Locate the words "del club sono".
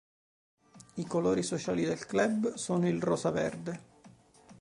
1.85-2.87